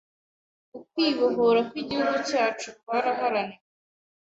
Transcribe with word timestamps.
Ukwibohora 0.77 1.61
kw’igihugu 1.69 2.15
cyacu 2.29 2.67
kwaraharaniwe 2.81 3.57